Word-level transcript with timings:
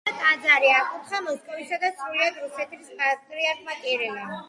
აღდგენილი 0.11 0.21
ტაძარი 0.45 0.71
აკურთხა 0.77 1.19
მოსკოვისა 1.27 1.81
და 1.85 1.93
სრულიად 2.01 2.43
რუსეთის 2.47 2.93
პატრიარქმა 3.05 3.81
კირილემ. 3.87 4.39